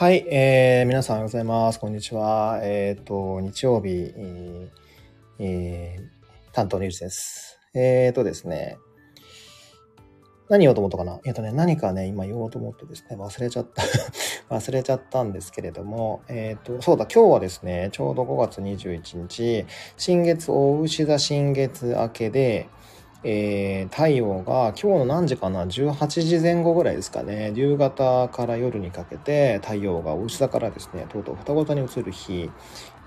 [0.00, 1.78] はい、えー、皆さんおはようございます。
[1.78, 2.58] こんにちは。
[2.62, 7.60] えっ、ー、と、日曜日、えー、えー、担当のゆうです。
[7.74, 8.78] えっ、ー、とですね、
[10.48, 11.20] 何言おうと思ったかな？
[11.26, 13.82] えっ、とね、何かね、今言おうと思ってですね、忘れちゃった
[14.56, 19.66] 忘れちゃったんですけれども、えっ、と、そうだ、今日はですね、ちょうど5月21日、
[19.98, 22.70] 新月、大牛座新月明けで、
[23.22, 27.52] えー、太陽が今日の何時かな？18時前後ぐらいですかね。
[27.54, 32.50] 夕方から夜にかけて太陽がお牛座からですねとうとう双子座に移る日、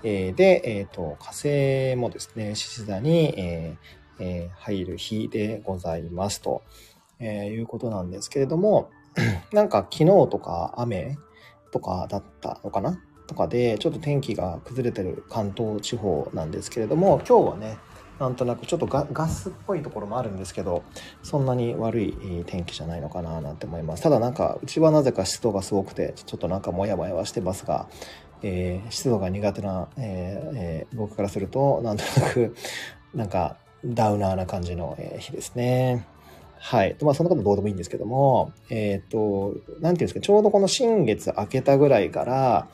[0.04, 6.62] えー、で、えーと、火星もですね獅子座に、えーえー、入る日でございますと、
[7.18, 8.90] えー、いうことなんですけれども
[9.52, 11.18] なんか昨日とか雨
[11.72, 13.00] とかだったのかな？
[13.26, 17.78] とかでちょっと天気が崩れてる関東地方なんですけれども今日はね
[18.18, 20.84] なんとなくちょっとガスっぽいところもあるんですけど
[21.22, 27.88] そんなに悪い天気じゃないのかななんて思いますただなんかうちはなぜか湿度がすごくてちょっとなんかモヤモヤはしてますが、
[28.42, 32.54] えー、湿度が苦手な、えーえー、僕からするとなんとなく
[33.14, 36.06] なんかダウナーな感じの日ですね。
[36.58, 36.96] はい。
[37.02, 42.68] まあ、そんなことどうでもいいんですけども、えっ、ー、と、なんていうんですか、ちょうどこの新月明けたぐらいから、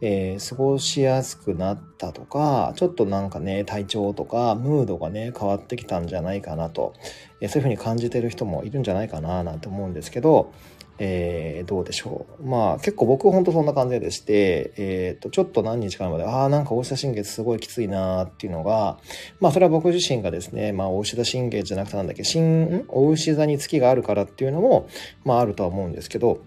[0.00, 6.94] えー、過ごしやすくなったとか、ちょっとなんかね、体調とか、ムードがね、変わってきたんじゃないかなと、
[7.40, 10.52] えー、そういうふうに感じてる人もいるんじゃないかな、なんて思うんですけど、
[10.98, 12.46] えー、どうでしょう。
[12.46, 18.98] まあ結構僕ほんとそんな感じでして、えっ、と、ちょっと何日かまで、ああ、なんか大下神経すごいきついなーっていうのが、
[19.40, 24.88] まあそれは僕自身がですね、まあ大下神経じゃなくてなんだっけ、新、大牛座に月があるからっていうのも、
[25.24, 26.40] まああるとは思うんですけど、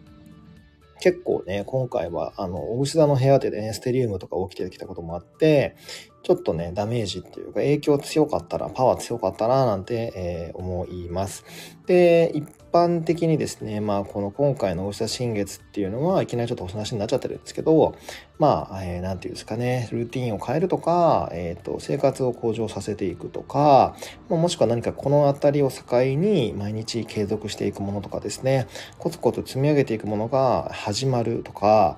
[0.99, 5.75] 結構ね、今回は、あの、大牛座の部屋でね、ステリウムとか起きてきたこともあって、
[6.21, 11.45] ちょっとね、ダメージっていうか、影響強かったら、パワー強かったな、なんて、えー、思います。
[11.87, 17.95] で、一般的にですね、まあ、この今回の大下新月っていうのは、いきなりちょっとお話になっちゃってるんですけど、
[18.37, 23.95] まあ、えー、なんていうんですかね、ルーティンを変えるとか、えっ、ー、と、生活を向上させていくとか、
[24.29, 31.97] もしくは何かこの辺りを境に毎日継続していくものとかですね、コツコツ積み上げていくものが始まるとか、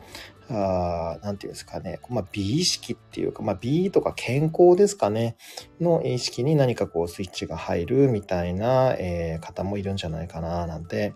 [0.54, 5.38] あなんていうんですかね、まあ、美意識っていうか、まあ、美とか健康ですかね、
[5.80, 11.14] の意識に何かこうスイッチが入るみたいな、えー、方もいるんじゃないかな、なんて、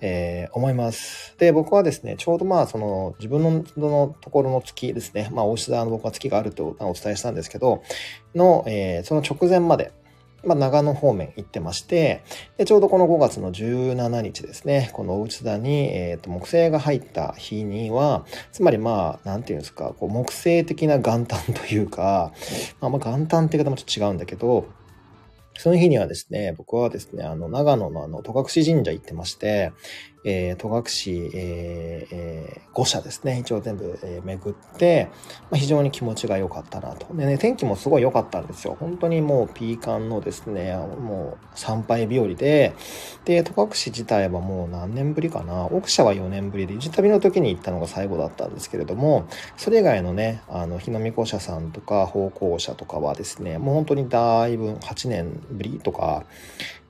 [0.00, 1.34] えー、思います。
[1.38, 7.82] で、僕はですね、ちょうどまあ、その、自分ののところの月ですね、まあ、大志田の僕は月があるとお伝えしたんですけど、
[8.34, 9.92] の、えー、その直前まで、
[10.44, 12.22] まあ、長野方面行ってまして、
[12.56, 22.32] でちょうどこの5月の17日ですね、この内田に、えーと、木星が入った日には、つまりまあ、なんていうんですか、こう木星的な元旦というか、
[22.80, 24.66] まあ、まあ元旦って言い方もちょっと違うんだけど、
[25.60, 29.72] その日にはですね、僕はですね、あの、長野のあの、戸隠神社行ってまして、
[30.24, 30.74] え、戸隠、
[31.34, 35.08] えーえー、5社ですね、一応全部、えー、巡って、
[35.50, 37.14] まあ、非常に気持ちが良かったなと。
[37.14, 38.76] でね、天気もすごい良かったんですよ。
[38.78, 42.74] 本当にもうピーカンのですね、もう参拝日和で、
[43.24, 49.26] で、戸隠自体はもう何年ぶりかな、奥社は4年ぶりで、一旅の時に行ったのが最後だったんですけれども、
[49.56, 56.24] それ以外のね、あの、日の見校舎さんとか、方向者とかはですね、もう本当にだいぶ8年ぶりとか、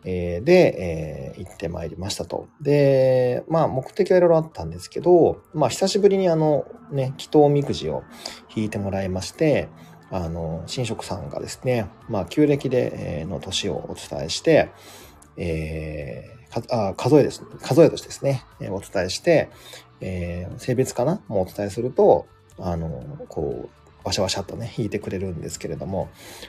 [0.04, 2.48] え、で、えー、行ってまいりましたと。
[2.60, 8.02] で、まあ目的はいろいろあったんですけど、まあ久しぶりにあのね、祈祷みくじを
[8.54, 9.68] 引いてもらいまして、
[10.10, 14.70] あの、神職さんがですね、まあ旧暦で、の年をお伝えして、
[15.36, 19.50] えー、数えです、ね数え年ですね、お伝えして、
[20.00, 21.20] えー、性別かな？
[21.28, 22.26] もお伝えすると、
[22.58, 23.70] あの、こう、
[24.04, 26.08] ワシャワシャとね、弾いてくれるんですけれども、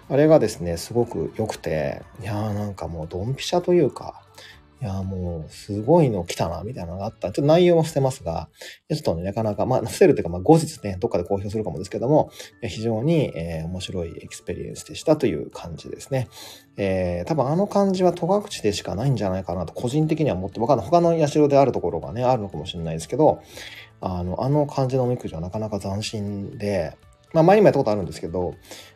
[0.10, 4.22] あれがですね、すごく良くて、いやーなんかもうドンピシャというか、
[4.82, 7.28] いやーもうすごいの来たな、みたいなのがあった。
[7.28, 8.50] ちょっと内容も伏せますが、
[8.90, 12.32] ちょっとね、なかなか、まあ、伏せるというか、まあ、後日ね、どっかで公表するかもですけども、
[12.64, 16.30] 非常に、えー、面白いエクスペリエンスでしたという感じですね。
[16.78, 20.88] えー、多分あの感じは戸隠でしかないんじゃないかなと、個人的には思って、わかんない。
[20.88, 23.44] 他の社であるところがね、あるのかもしれないですけど、
[24.00, 26.98] あの、あの感じのおみくじはなかなか斬新で、
[27.34, 28.56] まあ前にもやったことあるんですけど、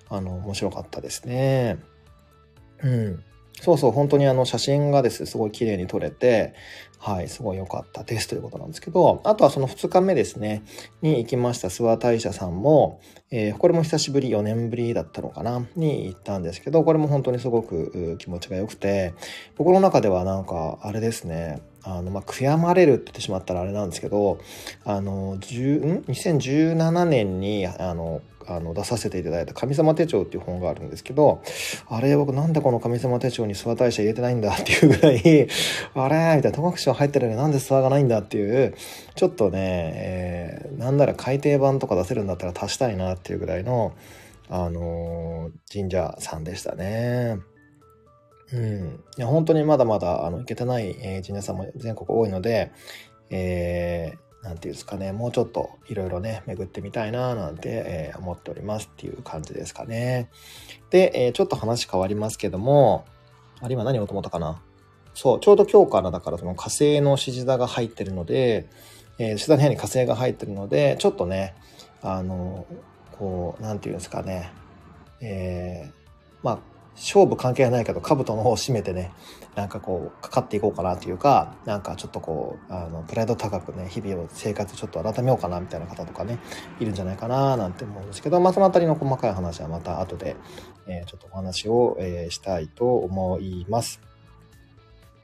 [0.10, 1.78] あの、面白かったですね。
[2.84, 3.24] うん。
[3.62, 6.54] そうそう、本当にあの写真がですね、すごい綺麗に撮れて、
[7.00, 10.64] はい、すごい良かったですということなんですけど、あとはその2日目ですね、
[11.02, 13.00] に行きました諏訪大社さんも、
[13.32, 19.14] えー、これも久しぶり、4年ぶりだったのかな、に行ったんですけど、これも本当にすごく気持ちが良くて、
[19.56, 24.40] 僕の中ではなんか、あれですね、あの、まあ、悔やまれるって言ってしまったらあれなんですけど、
[24.84, 31.42] あの、10ん？2017年に、あの、あの出させていただいた神様手帳っていう本があるんですけど、
[31.90, 35.48] あれ僕なんでこの神様手帳に諏訪大社入れてないんだっていうぐらい、
[35.96, 38.76] あれみたいな、戸隠は入ってるのになんで諏訪がないんだっていう、
[39.16, 43.94] ちょっとね、えー、なんなら改訂版とか出せるんだったら足したいなっていうぐらいの、
[44.50, 47.40] あのー、神社さんでしたね。
[48.54, 49.04] うん。
[49.18, 52.72] いや、本当にまだまだ、あの、行けてない、えー、神社さんも全国多いので、
[53.30, 60.30] えー、なんていうんですかね、もうちょっといろいろね、巡ってみたいな、なんて、えー、思っておりますっていう感じですかね。
[60.92, 63.06] で、えー、ちょっと話変わりますけども、
[63.62, 64.62] あれ今何をと思ったかな？
[65.16, 68.68] そう、ちょうど今日からだからその火星の指示座が入ってるので、
[69.18, 71.56] えー、指示座の部屋に火星が入ってるので、ちょっとね、
[72.04, 72.68] あの、
[73.14, 74.52] こう、なんていうんですかね、
[75.22, 75.92] えー、
[76.44, 76.60] まあ、
[76.96, 79.12] 勝負関係ないけど、兜の方を締めてね、
[79.56, 86.40] なんかこう、かかっていこうかなというか、なんかちょっとこう、あの、プライド高くね、日々を生活ちょっと改めようかなみたいな方とかね、
[86.80, 90.36] いるんじゃないかななんて思うんですけど、まあそのあたりの細かい話はまた後で、
[90.88, 94.15] えー、ちょっとお話を、えー、したいと思います。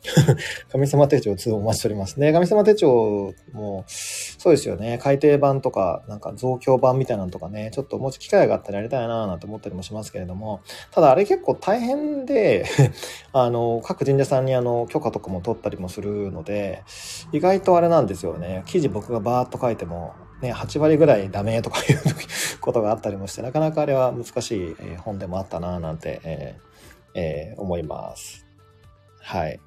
[0.72, 2.34] 神様手帳2お待ちしておりますね。
[2.34, 4.98] 神様手帳も、そうですよね。
[4.98, 10.62] 改訂版とか、なんか増強版みたいなのとかね、ちょっともう機会があったらやりたいなぁなんて思ったりもしますけれども、
[10.92, 12.66] ただあれ結構大変で
[13.32, 16.84] あの、各神社さんにあの、許可とかも取ったりもするので、
[17.32, 18.64] 意外とあれなんですよね。
[18.66, 22.00] 記事僕がバーっと書いても、ね、8割ぐらいダメとかいう
[22.60, 26.72] ことがあったりもして、なかなかあれは難しい本でもあったなぁなんて、えー
[27.14, 28.46] えー、思います。
[29.20, 29.60] はい。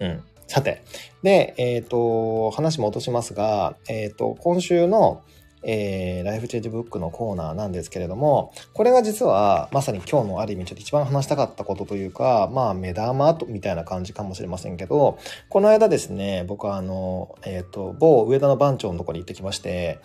[0.00, 0.22] うん。
[0.46, 0.82] さて。
[1.22, 5.22] で、えっ、ー、と、話戻しますが、えっ、ー、と、今週の、
[5.64, 15.18] えー、ライフチェンジブックのコーナーなんですけれども、これが実はまさに今日のある意味ちょっと一番話したかったことというか、まあ目玉とみたいな感じかもしれませんけど、
[15.48, 20.00] この間ですね、僕はあの、えっ、ー、と、某上田の番長のところに行ってきまして、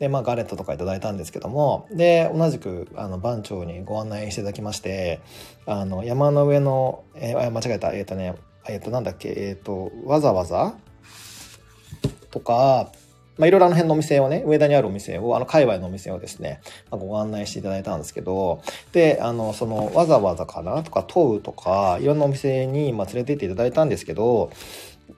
[0.00, 5.20] で、まあガレットとかいただいたんですけども、で、同じくあの番長にご案内していただきまして、
[5.66, 8.34] あの、山の上の、えー、間違えた、えっ、ー、とね、
[8.68, 10.74] えっ、と、なんだっけ、えっ、と、わざわざ？
[12.30, 12.90] とか、
[13.36, 18.62] まあ、いろいろあの辺のお店をね、上田にあるお店を、あの、界隈のお店をですね、まあ、ご案内していただいたんですけど、
[18.92, 20.82] で、あの、その、わざわざかな？
[20.82, 24.50] とか、問うとか、いろんなお店に、まあ、連れて行っていただいたんですけど、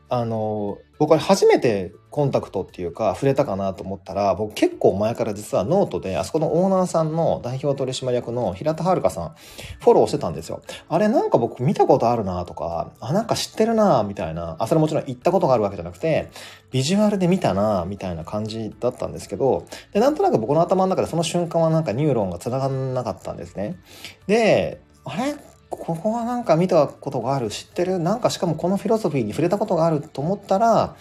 [0.08, 9.34] あの、僕は初めてコンタクトっていうか触れたかなと思ったら僕結構前から実はノートであそこのオーナーさんの代表取締役の平田はる香さん
[9.80, 10.62] フォローしてたんですよ。
[10.88, 16.30] あれなんか僕見たことあるなとか、あ、なんか知ってるなみたいな、あ、それもちろん行ったことがあるわけじゃなくて、
[16.70, 23.78] ビジュアルで見たなみたいな感じだったんですけど、で、なんとなく僕の頭の中でその瞬間はなんかニューロンが繋がんなかったんですね。
[24.26, 25.36] で、あれ
[25.70, 30.96] ここはなんか見たことがある、知ってる、なんかしかもこのフィロソフィーに触れたことがあると思ったら、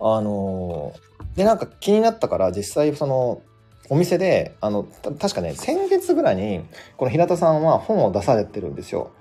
[0.00, 0.94] あの、
[1.36, 3.42] で、なんか気になったから実際その、
[3.88, 4.84] お店で、あの、
[5.18, 6.64] 確かね、先月ぐらいに、
[6.96, 9.12] この平田さんは本を出されてるんですよ。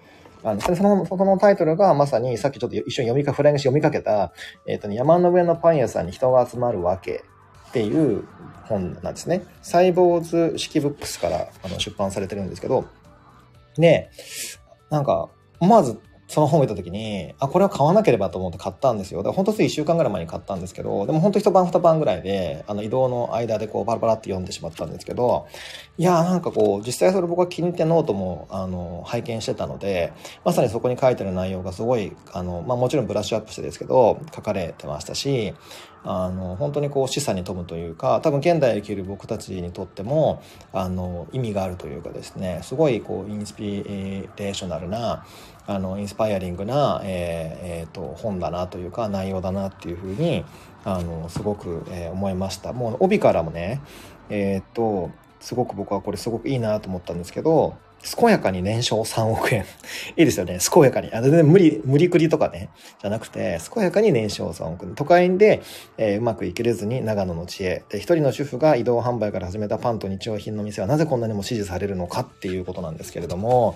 [0.44, 4.34] あの、その、そのタイトルがまさにさっきちょっと一緒に読みか、フライングして読みかけた、
[4.68, 7.24] えっ、ー、とね、山の上のパン屋さんに人が集まるわけ
[7.70, 8.26] っていう
[8.64, 9.44] 本なんですね。
[9.62, 12.86] サイボウズ式ブックスからあの出版されてるんですけど、
[13.78, 14.10] で、
[14.96, 19.20] なんか、思わずその本を見た時に、あ、これは買わなければと思って買ったんですよ。
[19.20, 25.48] だから本当つい1週間ぐらい前に買ったんですけど、でも本当一晩二晩ぐらいで、あの移動の間でこうバラバラって読んでしまったんですけど、
[26.00, 35.54] いやーなんかこう、実際それ僕は気に入ってノートも、あの、拝見してたので、まさにそこに書いてる内容がすごい、あの、まあもちろんブラッシュアップしてですけど、書かれてましたし、
[36.08, 45.26] あの、本当にこう示唆に富むというか、多分現代生きる僕たちにとっても、あの、意味があるというかですね、すごいこう、インスピレーショナルな、
[45.66, 50.46] あの、インスパイアリングな、えー、えー、と、本だなというか、内容だなっていうふうに、
[50.84, 52.72] あの、すごく、えー、思いました。
[52.72, 53.82] もう、帯からもね、
[54.30, 55.10] えっ、と、
[55.40, 57.76] すごく僕はこれすごくいいなと思ったんですけど、
[58.18, 59.66] 健やかに年商3億円。
[60.16, 60.60] いいですよね。
[60.74, 61.12] 健やかに。
[61.14, 62.70] あ全然無理、無理くりとかね、
[63.02, 64.96] じゃなくて、健やかに年商3億円。
[64.96, 65.62] 都会で、
[65.98, 67.84] えー、うまくいけれずに長野の知恵。
[67.90, 73.76] で、一人の主婦が移動販売から始めたパンと日用品の店はなぜこんなにも支持されるのかっていうことなんですけれども、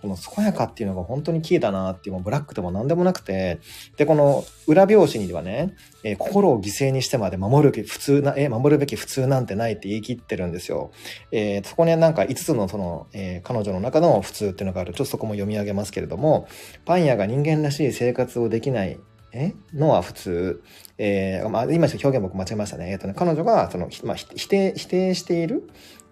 [0.00, 3.60] この健やかっていうのが本当にキーだなっていう、ブラックでも何でもなくて、
[3.96, 5.74] で、この裏表紙にはね、
[6.04, 10.90] えー、心を犠牲にしてまで守るべき普通な、えー、守るべき普通なんてないって言い切ってるんですよ。
[11.32, 14.92] えー、そこになんか5つのその、え彼女の中の普通っていうのがある。
[14.92, 16.46] ちょっとそこも読み上げますけれども、
[16.84, 18.98] パン屋が人間らしい生活をできない
[19.32, 20.62] えのは普通。
[20.96, 22.90] えー、まあ、今表現僕間違えましたね。
[22.90, 25.68] えっ、とね、彼女が、その、まあ、否定、否定している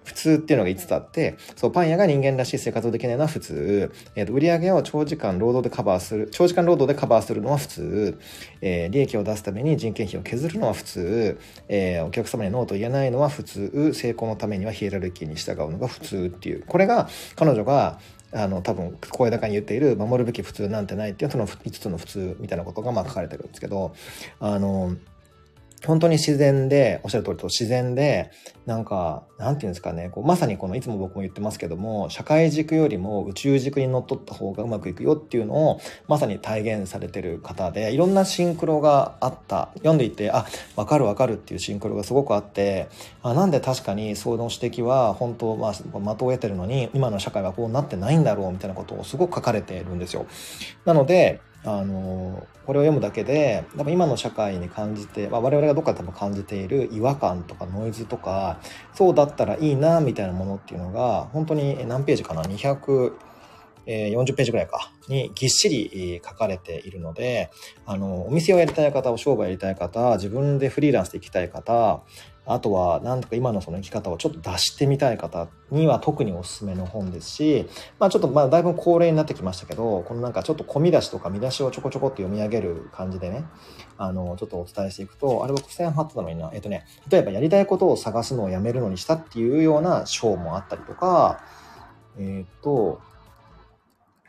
[0.06, 8.18] 普通っていうのが5つあって、そう、パン屋が人間らしい生活をできないのは普通、えー、と売上を長時間労働でカバーする、長時間労働でカバーするのは普通、
[8.60, 17.98] えー、利益を出すために人件費を削るのは普通、えー、お客様にノーと言えないのは普通、成功のためにはヒエラルキーに従うのが普通っていう、これが彼女が
[18.32, 23.94] あの多分声高に言っている守るべき普通なんてないっていうその5つの普通みたいなことがまあ書かれてるんですけど
[24.40, 24.96] あの
[25.84, 28.30] 本当に自然で、おっしゃる通りと自然で、
[28.64, 39.68] なんか、なんていうんですかね、こうまさにこの、いつも僕も言ってますけども、社会軸よりも宇宙軸に乗っ取った方がうまくいくよっていうのを、まさに体現されてる方で、いろんなシンクロがあった。
[39.74, 42.88] 読んでいて、あ、わかるわかるっていうシンクロがすごくあって、
[43.22, 50.26] あなんで確かにその指摘は、本当、まあ、的を得てるのに、今の社会はこうなってないんだろうみたいなことをすごく書かれてるんですよ。
[50.84, 58.60] なので、あのこれを読むだけで多分今の社会に感じて、まあ、我々がどっかで多分感じている違和感とかノイズとか
[58.94, 63.12] そうだったらいいなみたいなものっていうのが本当に何ページかな？200
[63.86, 67.50] 240ページぐらいかにぎっしり書かれているので
[67.86, 72.02] あのお店をやりたい方お商売やりたい方自分でフリーランスで行きたい方
[72.48, 77.66] あとは、なんとか今のその生き方をちょっと出してみたい方には特におすすめの本ですし、
[77.98, 83.44] まあちょっとまあだいぶ高齢になってきましたけど、このなんかちょっと込み出しとか見出しをちょこちょこって読み上げる感じでね、
[83.98, 91.40] あの、ちょっとお伝えしていくと、あれ僕付箋貼ってたのにな、えっとね、例えばやりたいことを探すのをやめるのにしたっていうような章もあったりとか、
[92.16, 93.00] えっ、と、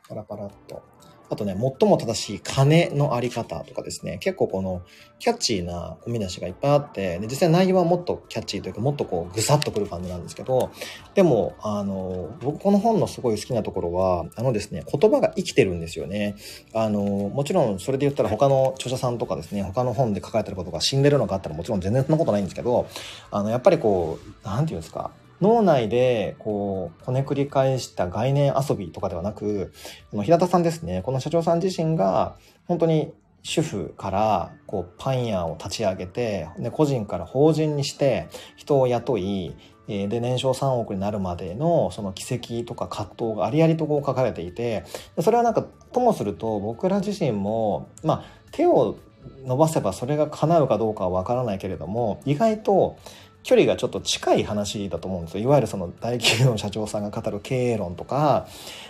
[0.08, 0.82] パラパラっと。
[1.30, 4.82] あとね、最も正しい金のあり方とかですね、結構この
[5.20, 10.72] キャッチーな込み出しがいっぱいあって、で実際内容はもっとキャッチーというか、もっとこうぐさっとくる感じなんですけど、
[11.16, 16.36] でも、あの、僕この本のすごい好きなところは、あのですね、言葉が生きてるんですよね。
[16.74, 22.88] あの、もちろんそれで言ったら他の著者さんとかですね、他の本で書かれてることが死んでるのかあったらもちろん全然そんなことないんですけど、
[23.32, 25.12] あの、やっぱりこう、なんていうんですか、
[25.42, 29.72] 脳内でこうこねくり返した概念遊びとかではなく
[30.12, 31.02] 平田さんですね。
[31.04, 33.14] この社長さん自身が本当に
[33.44, 38.28] 主婦からこうパン屋を立ち上げてで個人から法人にして
[38.58, 39.56] 人を雇い
[39.88, 44.84] で年商3億になるまでのその軌跡とか葛藤がありありとこう書かれていて
[45.22, 45.64] それはなんか
[45.94, 48.98] ともすると僕ら自身もまあ手を
[49.46, 52.98] 伸ばせばそれが叶うかどうかはわからないけれども意外と
[53.48, 58.46] 距離がちょっと近い話だと思うんですよいわゆるその大企業の社長さんが語る経営論とか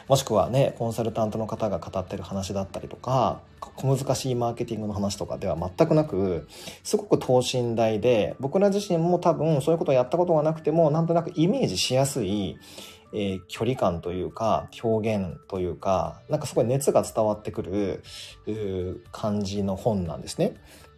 [0.07, 6.47] もしくはねコンサルタントの方が語ってる話だったりとか小難しいマーケティングの話とかでは全くなく
[6.83, 12.57] すごく等身大で僕ら自身も多分そういうことをやったことがなくてもなんとなくイメージしやすい
[13.13, 18.03] えー、距離感というか表現というかなんかすごい熱が伝わってくる
[19.13, 20.55] 感じの本なんですね。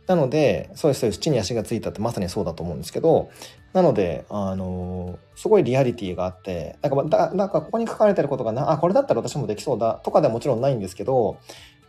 [0.10, 1.20] なので、そうです、そうです。
[1.20, 3.30] 地に足がついたってまさにそうだと思うんですけど、
[3.74, 11.38] なので、あのすごいリアリティがあって、なんか、だなんかここに書かれてることがな、あ、これだったら私もできそうだとかではもちろんないんですけど、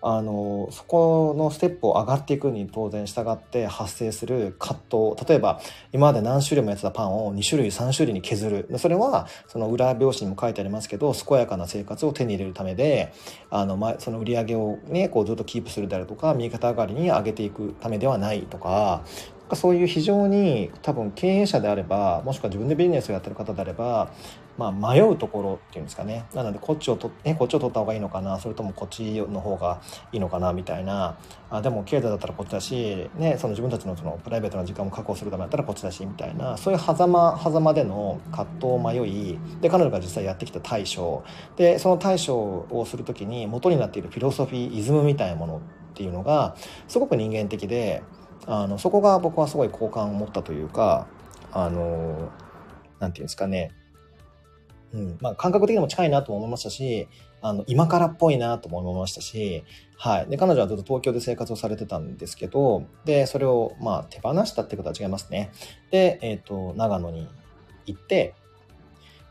[0.03, 5.61] あのそこのステップを上がっていくに当然従って発生する葛藤例えば
[5.93, 8.79] 今まで何種類もやってたパンを2種類3種類に削る。
[8.79, 13.13] それはその裏表紙にも書いてありますけど健やかな生活を手に入れるためで
[13.51, 19.05] あの、ま、その売り上げをねこうずっとキープするであるとか右肩上がりに上げていくためではないとか
[19.57, 24.13] そういう非常に多分経営者であればもしくは自分でビジネスをやってる方であれば
[24.59, 26.27] まあ、迷うところっていうんですかね。
[26.35, 28.39] なのでこっちをと、ね、こっちを取った方がいいのかな。
[28.39, 29.81] それともこっちの方が
[30.13, 31.17] いいのかなみたいな。
[31.51, 36.57] あでも経済だったらこっちだし、ね、その自分たちのそのプライベートな時間も確保するためだったらこっちだしみたいな。
[36.57, 41.25] そういう狭間狭間での葛藤を迷いで彼女が実際やってきた対処。
[41.57, 45.61] でその対処をする時に元になっているフィロソフィーイズムみたいなものっ
[45.95, 46.55] ていうのが
[46.89, 48.03] すごく人間的で
[48.47, 51.07] あのそこが僕はすごい好感を持ったというか
[51.53, 52.31] あの
[52.99, 53.73] なんていうんですかね。
[54.93, 55.19] うん。
[55.21, 57.09] まあ、感覚的にも近いなと思いましたし、
[57.43, 59.65] あの、今からっぽいなとも思いましたし、
[59.97, 60.27] はい。
[60.29, 65.53] で、彼女はずっと東京で生活をされてたんですけど、で、それを、まあ、手放したってことは違いますね。
[65.91, 67.29] で、えっ、ー、と、長野に
[67.87, 68.35] 行って、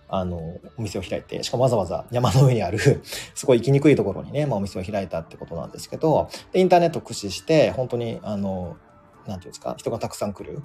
[0.08, 2.80] あの、お店を開いて、しかもわざわざ山の上にある
[3.36, 8.78] すごい行きにくいところにね、まあ、お店を開いたってことなんですけど、で、インターネットを駆使して、本当に、あの、
[9.38, 10.62] ていうんですか、人がたくさん来る、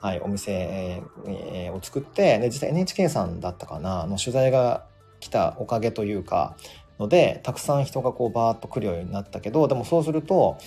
[0.00, 4.86] はい、お店、えを作って、で、実際 NHK さんだったかな、の取材が
[5.20, 6.56] 来たおかげというか、
[6.98, 10.58] ので、たくさん人がこうバーッと来るようになったけど、でもそうすると、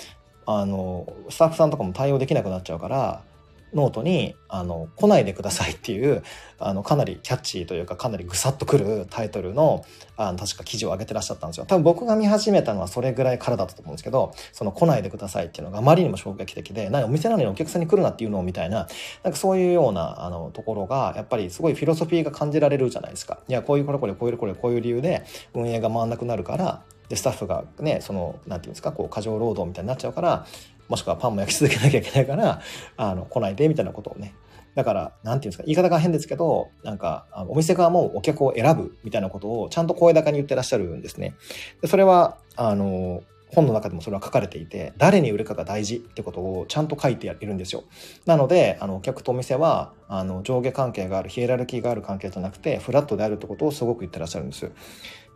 [0.46, 3.24] あの、スタッフさんとかも対応できなくなっちゃうから、
[3.74, 6.24] ノートに、あの、来ないでくださいっていう、
[6.60, 9.86] あの、かなりキャッチーというか、かなりぐさっとくるタイトルの、
[10.18, 11.66] あの、確か記事を上げてらっしゃったんですよ。
[11.66, 18.88] 多分僕が見始めたのはそれぐらいからだったと思うんですけど、その来ないでくださいっていうのがあまりにも衝撃的で、なお店なのにお客さんに来るなっていうのみたいな、
[19.24, 23.40] なんかそういうような、あの、ところが、やっぱりすごいフィロソフィーが感じられるじゃないですか。
[23.48, 25.24] いや、こういうこれこれ、こういうこれ、こういう理由で
[25.54, 30.46] 運営が回んなくなるから、で、スタッフがね、その、なんていうんですか、こう、過剰労働みたいになっちゃうから、
[30.90, 32.62] もしくはパンも焼き続けなきゃいけないから、
[32.98, 34.34] あの、来ないで、みたいなことをね。
[34.76, 41.36] だから、なんていうんですか、言い方が変ですけど、なんか、お店側もお客を選ぶみたいなことをちゃんと声高に言ってらっしゃるんですね。
[41.82, 47.84] でそれは、あの、本の中でもそれは書かれていて、誰に売るかが大事ってことをちゃんと書いているんですよ。
[48.26, 54.72] なので、あの、お客とお店は、あの、上下関係がある、ヒエラルキーがある関係じゃなくて、フラットであるってことをすごく言ってらっしゃるんです。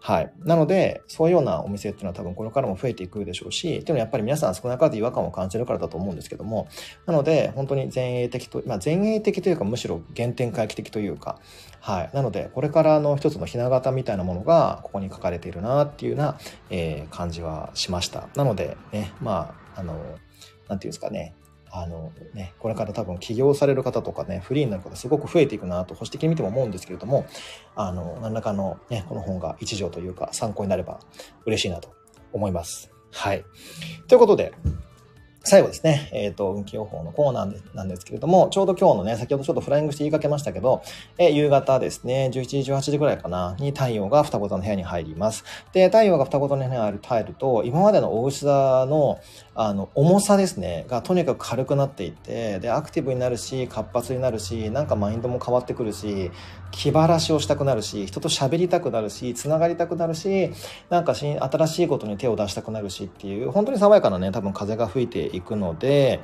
[0.05, 0.33] はい。
[0.39, 6.67] なので、そういうようなお店っていうのは多分これからも増えていくでしょうし、っていうのはやっぱり皆さん少なからず違和感を感じるからだと思うんですけども、
[7.05, 11.39] なので、本当に前衛的と、まあ前衛的というかむしろ原点回帰的というか、
[11.79, 12.09] はい。
[12.13, 16.37] なので、これからの一つのひな形みたいなものがここに書かれているなっていうような、
[16.69, 18.27] えー、感じはしました。
[18.35, 19.93] なので、ね、まあ、あの、
[20.67, 21.33] なんていうんですかね、
[21.75, 27.25] あのね、これから多分起業される方とかね、フリーになる方すごく増えていくなと保守的に見ても思うんですけれども、
[27.75, 30.99] あの、何らかのね、この本が一条というか参考になれば
[31.47, 31.89] 嬉しいなと
[32.31, 32.91] 思います。
[33.11, 33.43] はい。
[34.07, 34.53] ということで、
[35.45, 40.81] 最後ですね、えっ、ー、と、運気予報のコーナーなんですけれども、ちょうど今日のね、先ほどちょっとフライングして言いかけましたけど、
[41.17, 45.43] え夕方ですね、11時、18時ぐらいかな、に太陽が双子座の部屋に入ります。
[45.73, 49.19] で、太陽が双子座の部屋に入ると、今までの大牛座の、
[49.53, 56.31] あの、重さですね、がとにかく軽くなっていって、で、アクティブになるし、活発になるし、なんかマインドも変わってくるし、
[56.73, 60.51] 気晴らしをしたくなるし、人と喋りたくなるし、繋がりたくなるし、
[60.89, 66.21] なんか新しいことに手を出したくなるしっていう、本当に爽やかなね、多分風が吹いていくので、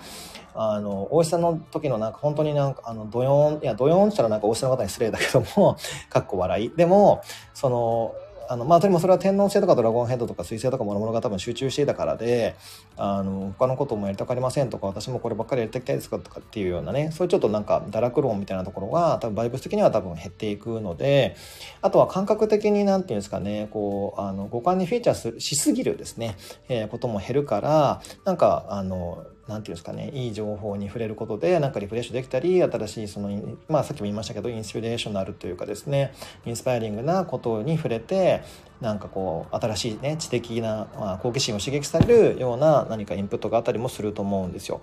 [0.56, 5.78] あの、大石さんの時のなんか本当になんか、あの、ドヨーン、いや、ドヨーンって言ったらなんか大石さんの方に失礼だけども、
[6.10, 6.72] かっこ笑い。
[6.76, 7.22] でも、
[7.54, 8.16] その、
[8.50, 12.56] あの、まあ、でもそれは天皇星とかドラゴンヘッドとか水星とか諸々が多分集中していたからで、
[12.98, 21.36] あの、他のこともやりたくありませんとか、私もこればっかりやりたきたいですかとかっていうようなね、そういうちょっとなんか堕落論みたいなところが多分バイブス的には多分減っていくので、
[21.84, 26.36] あとは感覚的になんていうんですかね、こう、あの、五感にフィーチャーしすぎるですね、
[26.70, 36.14] えー、ことも減るから、なんか、あの、なんていうんですかね、いい情報に触れることで、なんかリフレッシュできたり、新しいその、まあさっきも言いましたけど、インスピレーショナルというかですね、
[36.46, 38.44] インスパイリングなことに触れて、
[38.80, 44.80] なんかこう、新しいね、知的な、まあ、好奇心を刺激されるような何かインプットがあったりもすると思うんですよ。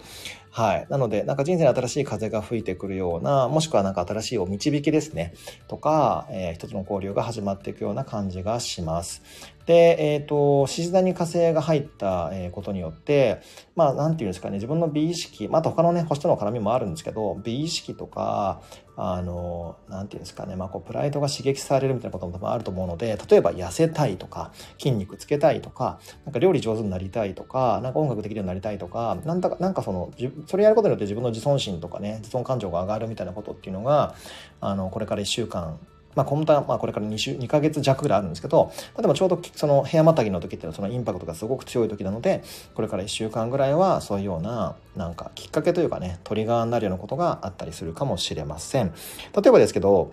[0.50, 0.86] はい。
[0.90, 5.32] なので、なんか人生に新しい風が吹いてくるような、もしくはなんか新しいお導きですね、
[5.68, 9.22] とか、えー、一つの交流が始まっていくような感じがします。
[9.66, 13.40] で、えっ、ー、と、獅子座に火星が入ったことによって、
[13.74, 18.62] まあ、なんていうんですかね、自分の美意識、まあ、あ他のね、星との絡みもあるんですけど、美意識とか、
[18.96, 30.12] あの、なんていうんですかね、まあ、こう、プライドが刺激されるみたいなことも多分あると思うので、例えば痩せたいとか、筋肉つけたいとか、なんか料理上手になりたいとか、なんか音楽できるようになりたいとか、なんだか、なんかその、
[30.46, 34.14] それやることによって自分の自尊心とかね、自尊感情が上がるみたいなことっていうのが、
[34.60, 35.80] あの、これから1週間、
[36.16, 42.42] まあ、本当はまあこれから2週、2ヶ月弱ぐらいあるんですけど、まあ、でもちょうどその部屋またぎの時っていうのはそのインパクトがすごく強い時なので、
[42.74, 48.92] これから1週間ぐらいはそういうような、なんかきっかけというかね、トリガーになるようなことがあったりするかもしれません。
[49.34, 50.10] 例えばですけど、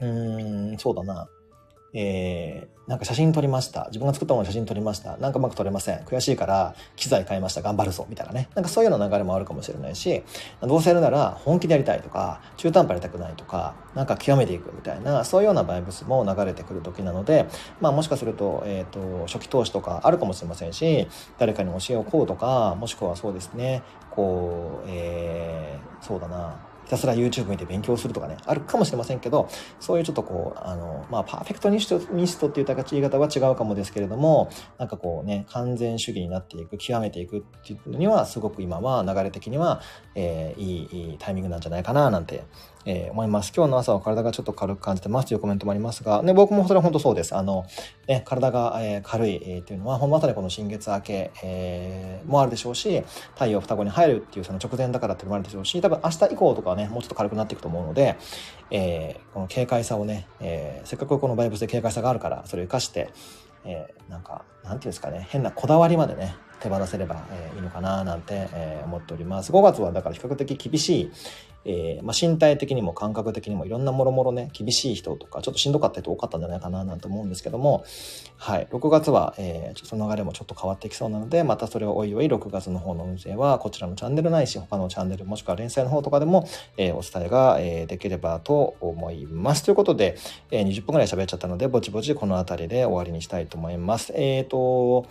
[0.00, 1.28] うーん、そうだな。
[1.98, 3.86] えー、なんか写真撮りました。
[3.86, 5.16] 自分が作ったもの写真撮りました。
[5.16, 6.00] なんかうまく撮れません。
[6.00, 7.62] 悔しいから機材買いました。
[7.62, 8.06] 頑張るぞ。
[8.10, 8.50] みたいなね。
[8.54, 10.22] なんかそういうような流れもあるかもしれないし、
[10.60, 17.46] どうせやるなら本気でやりたいとか、中途半端やりたくないとか、なんか極めていくみたいな、そういうようなバイブスも流れてくる時なので、
[17.80, 29.48] まあもしかすると、えっ、ー、と、初期投資とかあるかもしれませんし、誰かに教えをこうとか、もしくはそうですね、こう、えー、そうだな、ひたすら YouTube 見て勉強するとかね、あるかもしれませんけど、
[29.80, 39.80] そういうちょっとこう、あの、まあ、パーフェクトニストニストっていう言い方は違うかもですけれども、なんかこうね、完全主義になっていく、極めていくっていうのには、すごく今は流れ的には、
[40.14, 42.44] えー、いい、いいタイミングなんじゃないかな、なんて
[42.86, 43.52] えー、思います。
[43.54, 47.36] 今日の朝は体がちょっと軽く感じてますというコメントもありますが、ね、僕もそれは本当そうです。
[47.36, 47.66] あの、
[48.06, 53.02] ね、体が、えー、軽い、えー、っていうのは、ほんまさにこの新月明け、えー、もあるでしょうし、
[53.34, 58.16] 太陽双子に入るっていうその直前だからっていうのもあるでしょうし、多分明日以降とかはね、もうちょっと軽くなっていくと思うので、
[58.70, 63.10] えー、この軽快さをね、えー、せっかくこのバイブスで軽快さがあるから、それを活かして、
[63.64, 69.52] えー、なんか、なんていうんですかね、変なこだわりまでね、手放せれば、えー、いいのかななんて、えー、思っております。
[69.52, 71.10] 5月はだから比較的厳しい、
[71.66, 77.84] えー、まあ、身体的にも感覚的にもいろんなもろもろね、厳しい人とか、ちょっとしんどかった人多かったんじゃないかななんて思うんですけども、
[78.36, 89.64] はい、6月は、えー、その流れもちょっと変わってきそうなので、またそれをおいおい6月の方の運勢は、こちらのチャンネルないし、他のチャンネル、もしくは連載の方とかでも、え、お伝えが、え、できればと思います。
[89.64, 90.16] ということで、
[90.52, 94.12] え、20分くらい喋っちゃったので、ぼちぼちこの辺りで終わりにしたいと思います。
[94.14, 95.06] えっ、と、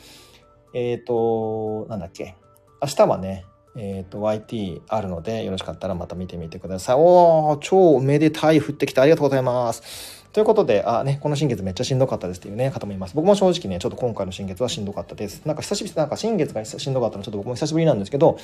[0.74, 2.36] えっ、ー、と、なんだっけ？
[2.82, 3.46] 明日はね、
[3.78, 6.96] えっ、ー、と、YT あるので、よろしかったらまた見てみてください。
[6.98, 10.26] おー、超めでたい降ってきてありがとうございます。
[10.32, 13.16] ということで、あ、ね、この新月めっちゃしんどかったですっていうね、方もいます。
[13.16, 15.46] 僕も正直ね、ちょっと今回の新月はしんどかったです。
[15.46, 18.38] なんか久しぶり、なんか新月がしんどかったのちょっと僕も久しぶりなんですけど、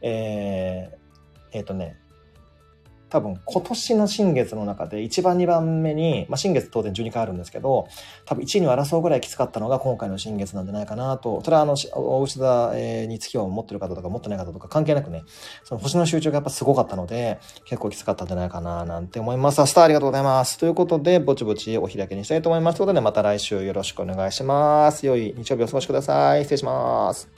[0.00, 1.96] えー、えっ、ー、とね、
[3.10, 7.88] 多分今年の新月の中で1番2番目に、まあ、新月当然12回あるんですけど、
[8.24, 12.72] 多分1位に争うぐらいきつかったのが今回の新月なんじゃないかなと、それはあの、お牛座
[13.06, 15.24] に月を持ってる方とか持ってない方とか関係なくね、
[15.64, 19.60] その星の集中がやっぱすごかったので、結構きつかったんじゃないかななんて思います。
[19.60, 20.58] 明日ありがとうございます。
[20.58, 22.78] ということで、ぼちぼちお開きにしたいと思います。
[22.78, 25.06] ということで、また来週よろしくお願いします。
[25.06, 26.42] 良い日曜日お過ごしください。
[26.42, 27.37] 失礼します。